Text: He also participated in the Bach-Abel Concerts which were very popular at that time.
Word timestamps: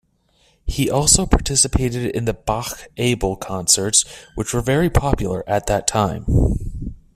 He 0.65 0.89
also 0.89 1.27
participated 1.27 2.15
in 2.15 2.25
the 2.25 2.33
Bach-Abel 2.33 3.35
Concerts 3.35 4.03
which 4.33 4.51
were 4.51 4.61
very 4.61 4.89
popular 4.89 5.47
at 5.47 5.67
that 5.67 5.85
time. 5.85 6.25